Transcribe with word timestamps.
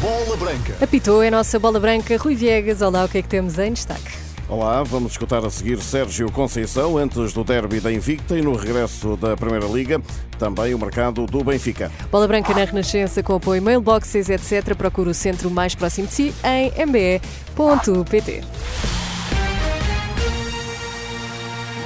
Bola 0.00 0.36
Branca. 0.36 0.76
Apitou 0.80 1.20
a 1.20 1.30
nossa 1.30 1.58
bola 1.58 1.80
branca 1.80 2.16
Rui 2.16 2.34
Viegas. 2.34 2.80
Olá, 2.82 3.04
o 3.04 3.08
que 3.08 3.18
é 3.18 3.22
que 3.22 3.28
temos 3.28 3.58
em 3.58 3.72
destaque? 3.72 4.26
Olá, 4.48 4.84
vamos 4.84 5.12
escutar 5.12 5.44
a 5.44 5.50
seguir 5.50 5.80
Sérgio 5.80 6.30
Conceição 6.30 6.96
antes 6.96 7.32
do 7.32 7.42
derby 7.42 7.80
da 7.80 7.92
Invicta 7.92 8.38
e 8.38 8.42
no 8.42 8.54
regresso 8.54 9.16
da 9.16 9.36
Primeira 9.36 9.66
Liga, 9.66 10.00
também 10.38 10.72
o 10.72 10.78
mercado 10.78 11.26
do 11.26 11.42
Benfica. 11.42 11.90
Bola 12.12 12.28
branca 12.28 12.54
na 12.54 12.62
Renascença 12.62 13.24
com 13.24 13.34
apoio 13.34 13.60
mailboxes, 13.60 14.28
etc. 14.28 14.76
Procure 14.76 15.10
o 15.10 15.14
centro 15.14 15.50
mais 15.50 15.74
próximo 15.74 16.06
de 16.06 16.14
si 16.14 16.34
em 16.44 16.70
mbe.pt. 16.86 18.44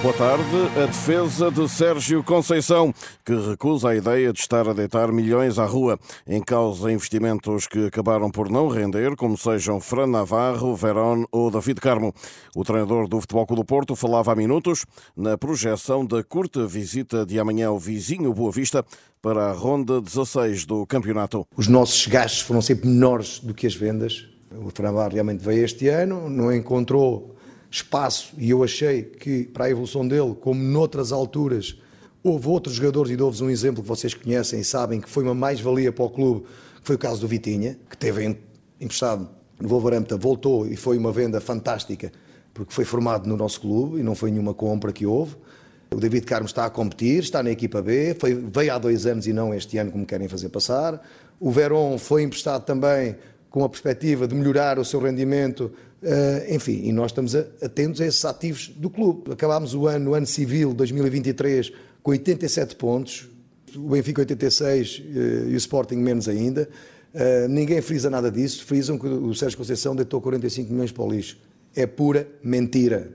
Boa 0.03 0.15
tarde. 0.15 0.45
A 0.83 0.87
defesa 0.87 1.51
de 1.51 1.69
Sérgio 1.69 2.25
Conceição, 2.25 2.91
que 3.23 3.35
recusa 3.35 3.91
a 3.91 3.95
ideia 3.95 4.33
de 4.33 4.41
estar 4.41 4.67
a 4.67 4.73
deitar 4.73 5.13
milhões 5.13 5.59
à 5.59 5.67
rua. 5.67 5.99
Em 6.27 6.41
causa 6.41 6.91
investimentos 6.91 7.67
que 7.67 7.85
acabaram 7.85 8.31
por 8.31 8.49
não 8.49 8.69
render, 8.69 9.15
como 9.15 9.37
sejam 9.37 9.79
Fran 9.79 10.07
Navarro, 10.07 10.75
Verón 10.75 11.27
ou 11.31 11.51
David 11.51 11.83
Carmo. 11.83 12.15
O 12.57 12.65
treinador 12.65 13.09
do 13.09 13.21
Futebol 13.21 13.47
Clube 13.47 13.61
do 13.61 13.67
Porto 13.67 13.95
falava 13.95 14.33
há 14.33 14.35
minutos 14.35 14.87
na 15.15 15.37
projeção 15.37 16.07
da 16.07 16.25
curta 16.25 16.67
visita 16.67 17.27
de 17.27 17.39
amanhã 17.39 17.69
ao 17.69 17.79
vizinho 17.79 18.33
Boa 18.33 18.51
Vista 18.51 18.83
para 19.21 19.51
a 19.51 19.53
ronda 19.53 20.01
16 20.01 20.65
do 20.65 20.87
campeonato. 20.87 21.47
Os 21.55 21.69
nossos 21.69 22.07
gastos 22.07 22.41
foram 22.41 22.63
sempre 22.63 22.89
menores 22.89 23.39
do 23.41 23.53
que 23.53 23.67
as 23.67 23.75
vendas. 23.75 24.27
O 24.51 24.71
Fran 24.71 24.85
Navarro 24.85 25.13
realmente 25.13 25.45
veio 25.45 25.63
este 25.63 25.89
ano, 25.89 26.31
não 26.31 26.51
encontrou 26.51 27.37
espaço 27.71 28.33
e 28.37 28.51
eu 28.51 28.65
achei 28.65 29.03
que 29.03 29.45
para 29.45 29.67
a 29.67 29.71
evolução 29.71 30.07
dele, 30.07 30.35
como 30.41 30.61
noutras 30.61 31.13
alturas, 31.13 31.77
houve 32.23 32.49
outros 32.49 32.75
jogadores, 32.75 33.13
e 33.13 33.17
dou-vos 33.17 33.41
um 33.41 33.49
exemplo 33.49 33.83
que 33.83 33.89
vocês 33.89 34.13
conhecem 34.13 34.61
e 34.61 34.65
sabem 34.65 35.01
que 35.01 35.09
foi 35.09 35.23
uma 35.23 35.35
mais-valia 35.35 35.93
para 35.93 36.05
o 36.05 36.11
clube, 36.11 36.43
que 36.43 36.87
foi 36.87 36.97
o 36.97 36.99
caso 36.99 37.21
do 37.21 37.29
Vitinha, 37.29 37.79
que 37.89 37.97
teve 37.97 38.37
emprestado 38.81 39.29
no 39.61 39.69
Wolverhampton, 39.69 40.19
voltou 40.19 40.67
e 40.67 40.77
foi 40.77 40.99
uma 40.99 41.13
venda 41.13 41.41
fantástica, 41.41 42.11
porque 42.53 42.73
foi 42.73 42.85
formado 42.85 43.29
no 43.29 43.37
nosso 43.37 43.61
clube 43.61 44.01
e 44.01 44.03
não 44.03 44.15
foi 44.15 44.31
nenhuma 44.31 44.53
compra 44.53 44.93
que 44.93 45.07
houve. 45.07 45.37
O 45.93 45.97
David 45.97 46.25
Carmo 46.25 46.47
está 46.47 46.67
a 46.67 46.71
competir, 46.71 47.23
está 47.23 47.43
na 47.43 47.51
equipa 47.51 47.83
B, 47.83 48.17
foi, 48.19 48.35
veio 48.35 48.73
há 48.73 48.79
dois 48.79 49.07
anos 49.07 49.27
e 49.27 49.33
não 49.33 49.53
este 49.53 49.77
ano, 49.79 49.91
como 49.91 50.07
querem 50.07 50.29
fazer 50.29 50.49
passar. 50.49 51.01
O 51.39 51.51
Verón 51.51 51.99
foi 51.99 52.23
emprestado 52.23 52.65
também 52.65 53.17
com 53.51 53.65
a 53.65 53.69
perspectiva 53.69 54.29
de 54.29 54.35
melhorar 54.35 54.79
o 54.79 54.85
seu 54.85 55.01
rendimento 55.01 55.73
Uh, 56.03 56.55
enfim, 56.55 56.81
e 56.85 56.93
nós 56.93 57.11
estamos 57.11 57.35
atentos 57.35 58.01
a 58.01 58.07
esses 58.07 58.25
ativos 58.25 58.69
do 58.69 58.89
clube. 58.89 59.33
Acabámos 59.33 59.75
o 59.75 59.87
ano, 59.87 60.13
o 60.13 60.15
ano 60.15 60.27
civil 60.27 60.73
2023, 60.73 61.73
com 62.03 62.11
87 62.11 62.77
pontos, 62.77 63.29
o 63.77 63.91
Benfica 63.91 64.23
86 64.23 64.99
uh, 64.99 65.03
e 65.51 65.55
o 65.55 65.57
Sporting 65.57 65.97
menos 65.97 66.29
ainda. 66.29 66.69
Uh, 67.15 67.49
ninguém 67.49 67.83
frisa 67.83 68.09
nada 68.09 68.31
disso, 68.31 68.65
frisam 68.65 68.99
que 68.99 69.07
o 69.07 69.35
Sérgio 69.35 69.59
Conceição 69.59 69.95
deitou 69.95 70.21
45 70.21 70.73
milhões 70.73 70.93
para 70.93 71.03
o 71.03 71.11
lixo. 71.11 71.37
É 71.75 71.87
pura 71.87 72.27
mentira. 72.43 73.13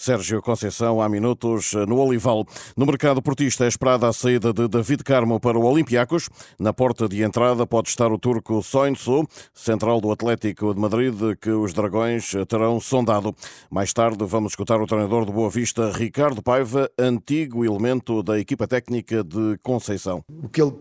Sérgio 0.00 0.40
Conceição, 0.40 1.02
há 1.02 1.10
minutos 1.10 1.74
no 1.86 1.98
Olival. 1.98 2.46
No 2.74 2.86
mercado 2.86 3.20
portista 3.20 3.66
é 3.66 3.68
esperada 3.68 4.08
a 4.08 4.14
saída 4.14 4.50
de 4.50 4.66
David 4.66 5.04
Carmo 5.04 5.38
para 5.38 5.58
o 5.58 5.62
Olympiacos. 5.62 6.30
Na 6.58 6.72
porta 6.72 7.06
de 7.06 7.22
entrada 7.22 7.66
pode 7.66 7.90
estar 7.90 8.10
o 8.10 8.18
turco 8.18 8.62
Soinsu, 8.62 9.28
central 9.52 10.00
do 10.00 10.10
Atlético 10.10 10.72
de 10.72 10.80
Madrid, 10.80 11.14
que 11.38 11.50
os 11.50 11.74
Dragões 11.74 12.32
terão 12.48 12.80
sondado. 12.80 13.36
Mais 13.70 13.92
tarde 13.92 14.24
vamos 14.24 14.52
escutar 14.52 14.80
o 14.80 14.86
treinador 14.86 15.26
do 15.26 15.32
Boa 15.32 15.50
Vista, 15.50 15.92
Ricardo 15.92 16.42
Paiva, 16.42 16.90
antigo 16.98 17.62
elemento 17.62 18.22
da 18.22 18.40
equipa 18.40 18.66
técnica 18.66 19.22
de 19.22 19.58
Conceição. 19.62 20.24
O 20.42 20.48
que 20.48 20.62
ele 20.62 20.72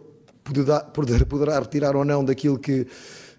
poderá, 0.46 0.80
poderá 0.80 1.60
retirar 1.60 1.94
ou 1.94 2.06
não 2.06 2.24
daquilo 2.24 2.58
que, 2.58 2.88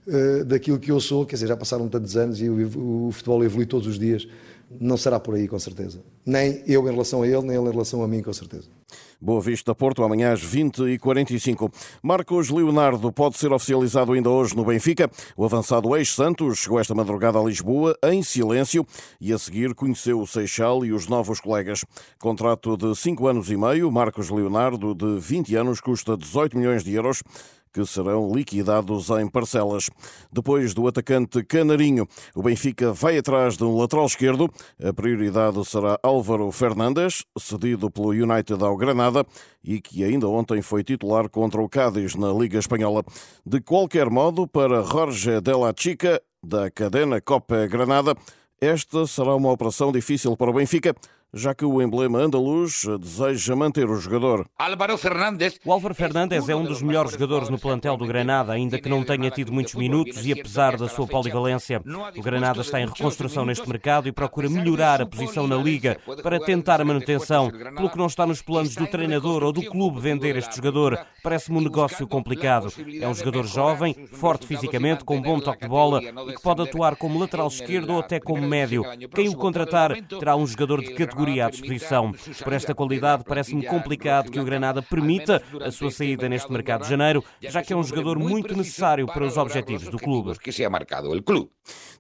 eh, 0.07 0.45
daquilo 0.45 0.79
que 0.79 0.93
eu 0.93 1.01
sou, 1.01 1.25
quer 1.25 1.37
dizer, 1.37 1.47
já 1.47 1.57
passaram 1.57 1.89
tantos 1.89 2.19
anos 2.19 2.39
e 2.39 2.51
o 2.51 3.09
futebol 3.13 3.43
evolui 3.43 3.65
todos 3.65 3.87
os 3.87 3.99
dias 3.99 4.29
não 4.79 4.97
será 4.97 5.19
por 5.19 5.35
aí, 5.35 5.49
com 5.49 5.59
certeza. 5.59 6.03
Nem 6.25 6.63
eu 6.67 6.87
em 6.87 6.91
relação 6.91 7.23
a 7.23 7.27
ele, 7.27 7.43
nem 7.43 7.57
ele 7.57 7.69
em 7.69 7.73
relação 7.73 8.03
a 8.03 8.09
mim, 8.09 8.23
com 8.23 8.33
certeza. 8.33 8.69
Boa 9.21 9.41
Vista 9.41 9.75
Porto, 9.75 10.03
amanhã 10.03 10.33
às 10.33 10.41
20h45. 10.43 11.71
Marcos 12.03 12.49
Leonardo 12.49 13.13
pode 13.13 13.37
ser 13.37 13.53
oficializado 13.53 14.13
ainda 14.13 14.31
hoje 14.31 14.57
no 14.57 14.65
Benfica. 14.65 15.11
O 15.37 15.45
avançado 15.45 15.95
ex-Santos 15.95 16.61
chegou 16.61 16.81
esta 16.81 16.95
madrugada 16.95 17.39
a 17.39 17.43
Lisboa 17.43 17.95
em 18.03 18.23
silêncio 18.23 18.87
e 19.21 19.33
a 19.33 19.39
seguir 19.39 19.75
conheceu 19.75 20.21
o 20.21 20.27
Seixal 20.27 20.87
e 20.87 20.93
os 20.93 21.07
novos 21.07 21.39
colegas. 21.39 21.85
Contrato 22.19 22.77
de 22.77 22.95
5 22.97 23.27
anos 23.27 23.51
e 23.51 23.57
meio, 23.57 23.93
Marcos 23.93 24.31
Leonardo, 24.31 24.95
de 24.95 25.19
20 25.19 25.55
anos, 25.55 25.81
custa 25.81 26.17
18 26.17 26.57
milhões 26.57 26.83
de 26.83 26.95
euros 26.95 27.23
que 27.73 27.85
serão 27.85 28.33
liquidados 28.33 29.11
em 29.11 29.29
parcelas. 29.29 29.89
Depois 30.33 30.75
do 30.75 30.87
atacante 30.87 31.43
Canarinho, 31.45 32.07
o 32.35 32.43
Benfica 32.43 32.93
vai 32.93 33.19
atrás 33.19 33.57
de 33.57 33.65
um 33.65 33.77
lateral 33.77 34.07
esquerdo. 34.07 34.49
A 34.83 34.93
prioridade 34.93 35.65
será 35.65 35.99
Álvaro 36.03 36.51
Fernandes, 36.53 37.25
cedido 37.39 37.91
pelo 37.91 38.11
United 38.11 38.63
ao 38.63 38.77
Granada 38.77 39.25
e 39.63 39.81
que 39.81 40.05
ainda 40.05 40.29
ontem 40.29 40.63
foi 40.63 40.83
titular 40.83 41.29
contra 41.29 41.61
o 41.61 41.69
Cádiz 41.69 42.15
na 42.15 42.33
Liga 42.33 42.59
Espanhola. 42.59 43.05
De 43.45 43.61
qualquer 43.61 44.11
modo, 44.11 44.47
para 44.47 44.83
Jorge 44.83 45.41
Della 45.41 45.73
Chica, 45.77 46.21
da 46.43 46.71
cadena 46.71 47.21
Copa 47.21 47.67
Granada, 47.67 48.15
esta 48.61 49.07
será 49.07 49.35
uma 49.35 49.51
operação 49.51 49.91
difícil 49.91 50.37
para 50.37 50.51
o 50.51 50.55
Benfica 50.55 50.95
já 51.33 51.55
que 51.55 51.65
o 51.65 51.81
emblema 51.81 52.19
andaluz 52.19 52.85
deseja 52.99 53.55
manter 53.55 53.89
o 53.89 53.97
jogador. 53.97 54.47
Álvaro 54.59 54.99
Fernandes. 54.99 55.59
O 55.65 55.73
Álvaro 55.73 55.95
Fernandes 55.95 56.49
é 56.49 56.57
um 56.57 56.65
dos 56.65 56.83
melhores 56.83 57.13
jogadores 57.13 57.49
no 57.49 57.59
plantel 57.59 57.97
do 57.97 58.07
Granada, 58.07 58.53
ainda 58.53 58.81
que 58.81 58.89
não 58.89 59.05
tenha 59.05 59.31
tido 59.31 59.53
muitos 59.53 59.75
minutos 59.75 60.27
e 60.27 60.33
apesar 60.33 60.77
da 60.77 60.89
sua 60.89 61.07
polivalência. 61.07 61.83
O 62.17 62.23
Granada 62.23 62.61
está 62.61 62.81
em 62.81 62.87
reconstrução 62.87 63.45
neste 63.45 63.69
mercado 63.69 64.09
e 64.09 64.13
procura 64.13 64.49
melhorar 64.49 65.01
a 65.01 65.07
posição 65.07 65.47
na 65.47 65.57
Liga 65.57 65.99
para 66.23 66.41
tentar 66.41 66.81
a 66.81 66.85
manutenção, 66.85 67.51
pelo 67.77 67.91
que 67.91 67.99
não 67.99 68.07
está 68.07 68.27
nos 68.27 68.43
planos 68.43 68.75
do 68.75 68.87
treinador 68.87 69.45
ou 69.45 69.53
do 69.53 69.63
clube 69.63 70.01
vender 70.01 70.37
este 70.37 70.57
jogador. 70.57 70.99
Parece-me 71.23 71.59
um 71.59 71.63
negócio 71.63 72.07
complicado. 72.09 72.73
É 73.01 73.07
um 73.07 73.15
jogador 73.15 73.47
jovem, 73.47 73.95
forte 74.13 74.47
fisicamente, 74.47 75.05
com 75.05 75.21
bom 75.21 75.39
toque 75.39 75.63
de 75.63 75.69
bola 75.69 76.03
e 76.03 76.35
que 76.35 76.43
pode 76.43 76.63
atuar 76.63 76.97
como 76.97 77.19
lateral 77.19 77.49
esquerdo 77.49 77.93
ou 77.93 78.01
até 78.01 78.19
como 78.19 78.43
médio. 78.43 78.83
Quem 79.15 79.29
o 79.29 79.37
contratar 79.37 79.95
terá 80.19 80.35
um 80.35 80.47
jogador 80.47 80.81
de 80.81 80.95
categoria 80.95 81.20
categoria 81.21 81.47
à 81.47 81.51
disposição. 81.51 82.13
Por 82.43 82.53
esta 82.53 82.75
qualidade, 82.75 83.25
parece-me 83.25 83.67
complicado 83.67 84.31
que 84.31 84.41
o 84.41 84.45
Granada 84.45 84.83
permita 84.83 85.43
a 85.63 85.71
sua 85.71 85.91
saída 85.91 86.29
neste 86.29 86.51
mercado 86.51 86.83
de 86.83 86.89
janeiro, 86.89 87.23
já 87.41 87.63
que 87.63 87.73
é 87.73 87.77
um 87.77 87.83
jogador 87.83 88.19
muito 88.19 88.57
necessário 88.57 89.07
para 89.07 89.25
os 89.25 89.37
objetivos 89.37 89.89
do 89.89 89.99
clube. 89.99 90.33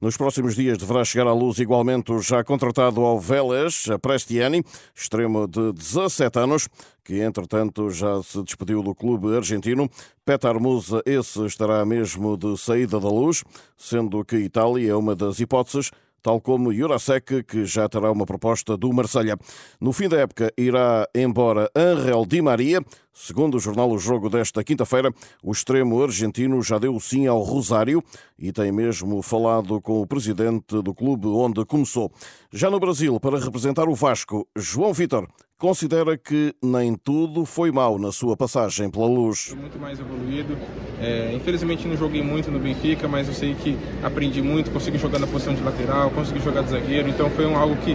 Nos 0.01 0.17
próximos 0.17 0.55
dias 0.55 0.79
deverá 0.79 1.05
chegar 1.05 1.27
à 1.27 1.35
luz 1.35 1.59
igualmente 1.59 2.11
o 2.13 2.21
já 2.21 2.43
contratado 2.43 3.03
ao 3.03 3.21
Vélez, 3.21 3.87
Prestiani, 4.01 4.63
extremo 4.95 5.47
de 5.47 5.73
17 5.73 6.39
anos, 6.39 6.69
que 7.05 7.21
entretanto 7.21 7.91
já 7.91 8.23
se 8.23 8.43
despediu 8.43 8.83
do 8.83 8.95
clube 8.95 9.37
argentino. 9.37 9.91
Petar 10.25 10.59
Musa, 10.59 11.03
esse 11.05 11.45
estará 11.45 11.85
mesmo 11.85 12.37
de 12.37 12.57
saída 12.57 12.99
da 12.99 13.09
luz, 13.09 13.45
sendo 13.77 14.25
que 14.25 14.37
Itália 14.37 14.93
é 14.93 14.95
uma 14.95 15.15
das 15.15 15.41
hipóteses 15.41 15.91
tal 16.23 16.41
como 16.41 16.73
Jurasek, 16.73 17.43
que 17.45 17.65
já 17.65 17.89
terá 17.89 18.11
uma 18.11 18.27
proposta 18.27 18.77
do 18.77 18.93
Marselha. 18.93 19.37
No 19.81 19.93
fim 19.93 20.09
da 20.09 20.19
época 20.19 20.53
irá 20.57 21.07
embora 21.15 21.71
Angel 21.75 22.25
Di 22.27 22.41
Maria. 22.43 22.81
Segundo 23.13 23.57
o 23.57 23.61
jornal 23.61 23.91
O 23.91 23.99
Jogo 23.99 24.31
desta 24.31 24.65
quinta-feira, 24.65 25.13
o 25.43 25.53
extremo 25.53 26.03
argentino 26.03 26.63
já 26.63 26.79
deu 26.79 26.99
sim 27.01 27.27
ao 27.27 27.43
Rosário 27.43 28.03
e 28.39 28.53
tem 28.53 28.73
mesmo 28.73 29.21
falado 29.21 29.81
com 29.81 30.01
o 30.01 30.07
presidente 30.07 30.81
do 30.81 30.95
clube 30.95 31.27
onde 31.27 31.65
começou. 31.67 32.11
Já 32.53 32.71
no 32.71 32.81
Brasil, 32.81 33.19
para 33.21 33.39
representar 33.39 33.89
o 33.89 33.95
Vasco, 33.95 34.49
João 34.57 34.93
Vitor 34.93 35.29
considera 35.61 36.17
que 36.17 36.55
nem 36.63 36.95
tudo 36.95 37.45
foi 37.45 37.71
mal 37.71 37.99
na 37.99 38.11
sua 38.11 38.35
passagem 38.35 38.91
pela 38.91 39.07
luz. 39.07 39.55
Muito 39.55 39.79
mais 39.79 40.01
evoluído. 40.01 40.57
É, 40.99 41.33
infelizmente 41.35 41.87
não 41.87 41.97
joguei 41.99 42.23
muito 42.23 42.51
no 42.51 42.59
Benfica, 42.59 43.07
mas 43.07 43.29
eu 43.29 43.35
sei 43.35 43.55
que 43.55 43.77
aprendi 44.03 44.41
muito, 44.41 44.71
consegui 44.71 44.97
jogar 44.97 45.19
na 45.19 45.27
posição 45.27 45.55
de 45.55 45.63
lateral, 45.63 46.11
consegui 46.11 46.41
jogar 46.41 46.63
de 46.63 46.71
zagueiro, 46.71 47.11
então 47.11 47.29
foi 47.31 47.45
um, 47.45 47.57
algo 47.57 47.77
que 47.77 47.95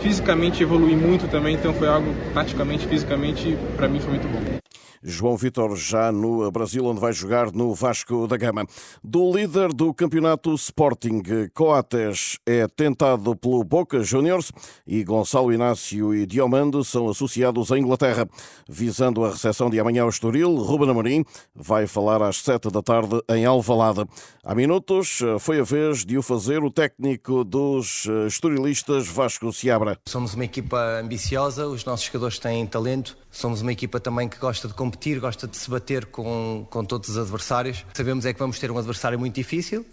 fisicamente 0.00 0.62
evolui 0.62 0.94
muito 0.94 1.28
também, 1.28 1.56
então 1.56 1.74
foi 1.74 1.88
algo 1.88 2.14
taticamente, 2.32 2.86
fisicamente, 2.86 3.58
para 3.76 3.88
mim 3.88 3.98
foi 3.98 4.10
muito 4.10 4.28
bom. 4.28 4.59
João 5.02 5.34
Vitor 5.34 5.74
já 5.76 6.12
no 6.12 6.50
Brasil, 6.50 6.84
onde 6.84 7.00
vai 7.00 7.12
jogar 7.12 7.50
no 7.52 7.74
Vasco 7.74 8.26
da 8.26 8.36
Gama. 8.36 8.66
Do 9.02 9.34
líder 9.34 9.72
do 9.72 9.94
campeonato 9.94 10.52
Sporting, 10.54 11.22
Coates 11.54 12.38
é 12.46 12.68
tentado 12.68 13.34
pelo 13.34 13.64
Boca 13.64 14.02
Juniors 14.02 14.52
e 14.86 15.02
Gonçalo 15.02 15.52
Inácio 15.52 16.14
e 16.14 16.26
Diomande 16.26 16.84
são 16.84 17.08
associados 17.08 17.72
à 17.72 17.78
Inglaterra. 17.78 18.28
Visando 18.68 19.24
a 19.24 19.30
recepção 19.30 19.70
de 19.70 19.80
amanhã 19.80 20.02
ao 20.02 20.10
Estoril, 20.10 20.54
Ruben 20.56 20.90
Amorim 20.90 21.24
vai 21.54 21.86
falar 21.86 22.20
às 22.20 22.36
sete 22.36 22.70
da 22.70 22.82
tarde 22.82 23.22
em 23.30 23.46
Alvalade. 23.46 24.04
Há 24.44 24.54
minutos 24.54 25.20
foi 25.38 25.60
a 25.60 25.64
vez 25.64 26.04
de 26.04 26.18
o 26.18 26.22
fazer 26.22 26.62
o 26.62 26.70
técnico 26.70 27.42
dos 27.42 28.06
estorilistas 28.26 29.08
Vasco 29.08 29.50
Seabra. 29.50 29.98
Somos 30.06 30.34
uma 30.34 30.44
equipa 30.44 31.00
ambiciosa, 31.00 31.66
os 31.66 31.86
nossos 31.86 32.04
jogadores 32.04 32.38
têm 32.38 32.66
talento, 32.66 33.16
somos 33.30 33.62
uma 33.62 33.72
equipa 33.72 33.98
também 33.98 34.28
que 34.28 34.38
gosta 34.38 34.68
de 34.68 34.74
competir 34.74 34.89
competir, 34.90 35.20
gosta 35.20 35.46
de 35.46 35.56
se 35.56 35.70
bater 35.70 36.06
com, 36.06 36.66
com 36.68 36.84
todos 36.84 37.10
os 37.10 37.16
adversários. 37.16 37.86
Sabemos 37.94 38.26
é 38.26 38.32
que 38.32 38.38
vamos 38.40 38.58
ter 38.58 38.72
um 38.72 38.76
adversário 38.78 39.16
muito 39.18 39.36
difícil, 39.36 39.86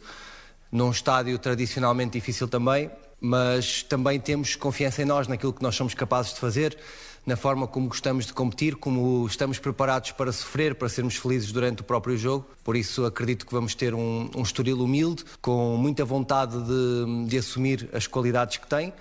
num 0.71 0.89
estádio 0.89 1.37
tradicionalmente 1.37 2.13
difícil 2.13 2.47
também, 2.47 2.89
mas 3.21 3.83
também 3.83 4.19
temos 4.19 4.55
confiança 4.55 5.03
em 5.03 5.05
nós, 5.05 5.27
naquilo 5.27 5.53
que 5.53 5.61
nós 5.61 5.75
somos 5.75 5.93
capazes 5.93 6.33
de 6.33 6.39
fazer, 6.39 6.75
na 7.27 7.35
forma 7.35 7.67
como 7.67 7.89
gostamos 7.89 8.25
de 8.25 8.33
competir, 8.33 8.75
como 8.75 9.27
estamos 9.27 9.59
preparados 9.59 10.11
para 10.13 10.31
sofrer, 10.31 10.73
para 10.73 10.89
sermos 10.89 11.15
felizes 11.15 11.51
durante 11.51 11.81
o 11.81 11.83
próprio 11.83 12.17
jogo. 12.17 12.47
Por 12.63 12.75
isso 12.75 13.05
acredito 13.05 13.45
que 13.45 13.53
vamos 13.53 13.75
ter 13.75 13.93
um, 13.93 14.31
um 14.35 14.41
estoril 14.41 14.81
humilde, 14.81 15.23
com 15.39 15.77
muita 15.77 16.03
vontade 16.03 16.57
de, 16.59 17.27
de 17.27 17.37
assumir 17.37 17.87
as 17.93 18.07
qualidades 18.07 18.57
que 18.57 18.65
tem 18.67 18.91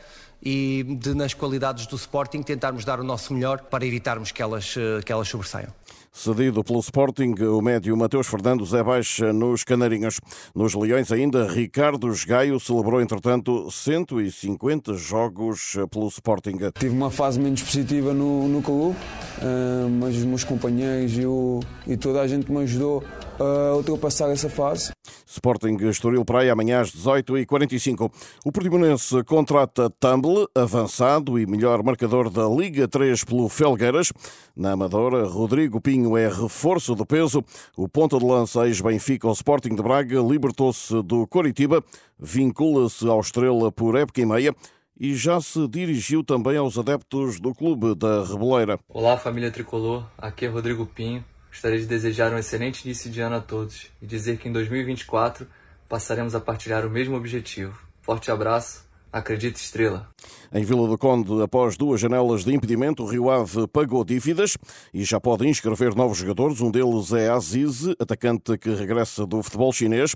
e 0.43 0.85
de, 1.01 1.15
nas 1.15 1.35
qualidades 1.35 1.87
do 1.87 1.97
Sporting, 1.97 2.43
tentarmos 2.43 2.85
dar 2.85 3.01
o 3.01 3.05
nosso 3.05 3.33
melhor 3.35 3.63
para 3.63 3.85
evitarmos 3.85 4.33
que 4.33 4.43
elas, 4.43 4.75
eh, 4.77 5.03
que 5.05 5.13
elas 5.13 5.29
sobressaiam. 5.29 5.73
Cedido 6.17 6.65
pelo 6.65 6.81
Sporting, 6.81 7.35
o 7.43 7.61
médio 7.61 7.95
Mateus 7.95 8.27
Fernandes 8.27 8.73
é 8.73 8.83
baixa 8.83 9.35
nos 9.35 9.63
Canarinhos. 9.63 10.19
Nos 10.55 10.73
Leões 10.73 11.13
ainda, 11.13 11.47
Ricardo 11.47 12.11
Gaio 12.27 12.59
celebrou, 12.59 13.03
entretanto, 13.03 13.71
150 13.71 14.95
jogos 14.95 15.77
pelo 15.91 16.09
Sporting. 16.09 16.57
Tive 16.79 16.97
uma 16.97 17.11
fase 17.11 17.39
menos 17.39 17.63
positiva 17.63 18.15
no, 18.15 18.49
no 18.49 18.63
clube, 18.63 18.97
eh, 19.43 19.89
mas 20.01 20.17
os 20.17 20.25
meus 20.25 20.43
companheiros 20.43 21.13
e, 21.19 21.93
e 21.93 21.97
toda 21.99 22.23
a 22.23 22.27
gente 22.27 22.51
me 22.51 22.63
ajudou 22.63 23.05
a 23.39 23.77
ultrapassar 23.77 24.31
essa 24.31 24.49
fase. 24.49 24.93
Sporting 25.27 25.77
Estoril 25.89 26.25
Praia, 26.25 26.53
amanhã 26.53 26.81
às 26.81 26.91
18h45. 26.93 28.11
O 28.45 28.53
Portimonense 28.53 29.23
contrata 29.25 29.91
Tumble, 29.91 30.47
avançado 30.55 31.39
e 31.39 31.47
melhor 31.47 31.83
marcador 31.83 32.31
da 32.31 32.49
Liga 32.49 32.89
3 32.89 33.25
pelo 33.25 33.49
Felgueiras. 33.49 34.13
Na 34.57 34.73
Amadora, 34.73 35.27
Rodrigo 35.27 35.81
Pinho 35.81 36.06
é 36.15 36.29
reforço 36.29 36.95
do 36.95 37.07
peso. 37.07 37.43
O 37.75 37.89
ponta 37.89 38.19
de 38.19 38.27
lança 38.27 38.67
ex-Benfica 38.67 39.27
ao 39.27 39.33
Sporting 39.33 39.75
de 39.75 39.83
Braga 39.83 40.21
libertou-se 40.21 41.03
do 41.03 41.27
Coritiba, 41.27 41.83
vincula-se 42.19 43.09
ao 43.09 43.21
Estrela 43.21 43.73
por 43.73 43.97
época 43.97 44.21
e 44.21 44.27
meia 44.27 44.55
e 45.01 45.15
já 45.15 45.41
se 45.41 45.67
dirigiu 45.69 46.23
também 46.23 46.59
aos 46.59 46.77
adeptos 46.77 47.41
do 47.41 47.55
clube 47.55 47.95
da 47.95 48.25
Rebeleira. 48.25 48.79
Olá, 48.91 49.17
família 49.17 49.51
tricolor. 49.51 50.05
Aqui 50.19 50.45
é 50.45 50.49
Rodrigo 50.49 50.85
Pinho 50.85 51.25
Gostaria 51.57 51.79
de 51.79 51.87
desejar 51.87 52.35
um 52.35 52.37
excelente 52.37 52.85
início 52.85 53.11
de 53.11 53.19
ano 53.19 53.37
a 53.37 53.41
todos 53.41 53.87
e 54.03 54.07
dizer 54.07 54.37
que 54.37 54.47
em 54.47 54.53
2024 54.53 55.47
passaremos 55.89 56.35
a 56.35 56.41
partilhar 56.41 56.85
o 56.85 56.91
mesmo 56.91 57.17
objetivo. 57.17 57.81
Forte 58.03 58.31
abraço, 58.31 58.86
acredite 59.17 59.61
estrela. 59.61 60.09
Em 60.53 60.65
Vila 60.65 60.87
do 60.87 60.97
Conde, 60.97 61.43
após 61.43 61.77
duas 61.77 62.01
janelas 62.01 62.45
de 62.45 62.55
impedimento, 62.55 63.03
o 63.03 63.07
Rio 63.07 63.31
Ave 63.31 63.67
pagou 63.67 64.05
dívidas 64.05 64.57
e 64.93 65.05
já 65.05 65.21
pode 65.21 65.47
inscrever 65.49 65.95
novos 65.95 66.19
jogadores. 66.19 66.61
Um 66.61 66.71
deles 66.71 67.13
é 67.13 67.29
Aziz, 67.29 67.89
atacante 67.99 68.57
que 68.57 68.71
regressa 68.71 69.27
do 69.27 69.43
futebol 69.43 69.73
chinês. 69.73 70.15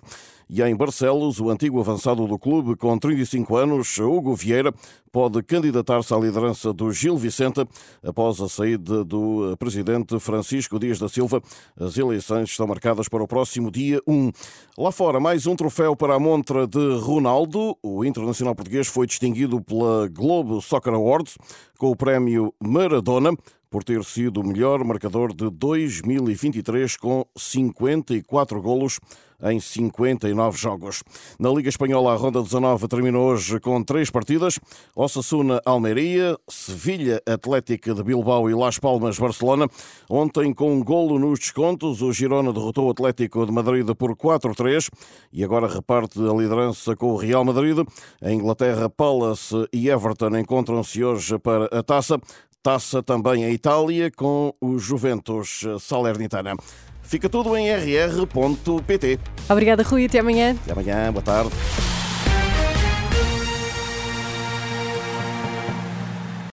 E 0.53 0.61
em 0.63 0.75
Barcelos, 0.75 1.39
o 1.39 1.49
antigo 1.49 1.79
avançado 1.79 2.27
do 2.27 2.37
clube, 2.37 2.75
com 2.75 2.99
35 2.99 3.57
anos, 3.57 3.99
Hugo 3.99 4.35
Vieira, 4.35 4.75
pode 5.13 5.43
candidatar-se 5.45 6.13
à 6.13 6.19
liderança 6.19 6.73
do 6.73 6.93
Gil 6.93 7.17
Vicente 7.17 7.65
após 8.03 8.41
a 8.41 8.49
saída 8.49 9.05
do 9.05 9.57
presidente 9.59 10.19
Francisco 10.19 10.79
Dias 10.79 10.99
da 10.99 11.09
Silva. 11.09 11.41
As 11.79 11.97
eleições 11.97 12.51
estão 12.51 12.67
marcadas 12.67 13.09
para 13.09 13.23
o 13.23 13.29
próximo 13.29 13.71
dia 13.71 14.01
1. 14.07 14.33
Lá 14.77 14.91
fora, 14.91 15.21
mais 15.21 15.47
um 15.47 15.55
troféu 15.55 15.95
para 15.95 16.15
a 16.15 16.19
montra 16.19 16.67
de 16.67 16.99
Ronaldo. 16.99 17.77
O 17.81 18.05
internacional 18.05 18.55
português 18.55 18.89
foi 18.91 19.07
distinguido 19.07 19.61
pela 19.61 20.09
Globo 20.09 20.61
Soccer 20.61 20.93
Awards 20.93 21.37
com 21.79 21.91
o 21.91 21.97
prémio 21.97 22.53
Maradona 22.61 23.33
por 23.71 23.85
ter 23.85 24.03
sido 24.05 24.41
o 24.41 24.47
melhor 24.47 24.83
marcador 24.85 25.33
de 25.33 25.49
2023 25.49 26.97
com 26.97 27.25
54 27.37 28.61
golos 28.61 28.99
em 29.43 29.59
59 29.59 30.59
jogos. 30.59 31.03
Na 31.39 31.51
Liga 31.51 31.69
Espanhola, 31.69 32.13
a 32.13 32.17
Ronda 32.17 32.43
19 32.43 32.89
terminou 32.89 33.31
hoje 33.31 33.59
com 33.61 33.83
três 33.83 34.11
partidas: 34.11 34.59
Osasuna 34.95 35.61
Almeria, 35.65 36.37
Sevilha 36.49 37.23
Atlética 37.27 37.95
de 37.95 38.03
Bilbao 38.03 38.51
e 38.51 38.55
Las 38.55 38.79
Palmas 38.79 39.19
Barcelona. 39.19 39.67
Ontem, 40.09 40.53
com 40.53 40.75
um 40.75 40.85
golo 40.85 41.19
nos 41.19 41.39
descontos, 41.39 42.03
o 42.03 42.13
Girona 42.13 42.53
derrotou 42.53 42.89
o 42.89 42.91
Atlético 42.91 43.47
de 43.47 43.53
Madrid 43.53 43.87
por 43.95 44.15
4-3 44.17 44.89
e 45.33 45.45
agora 45.45 45.69
reparte 45.69 46.19
a 46.21 46.33
liderança 46.33 46.97
com 46.97 47.13
o 47.13 47.17
Real 47.17 47.45
Madrid. 47.45 47.79
A 48.21 48.31
Inglaterra, 48.31 48.91
Palace 48.91 49.67
e 49.73 49.89
Everton 49.89 50.37
encontram-se 50.37 51.03
hoje 51.03 51.39
para 51.39 51.67
a 51.67 51.83
taça. 51.83 52.21
Taça 52.63 53.03
também 53.03 53.45
a 53.45 53.51
Itália 53.51 54.11
com 54.11 54.55
o 54.61 54.79
Juventus 54.79 55.63
Salernitana. 55.81 56.57
Fica 57.03 57.29
tudo 57.29 57.57
em 57.57 57.69
rr.pt. 57.71 59.19
Obrigada, 59.49 59.83
Rui. 59.83 60.05
Até 60.05 60.19
amanhã. 60.19 60.55
Até 60.63 60.73
amanhã. 60.73 61.11
Boa 61.11 61.23
tarde. 61.23 61.51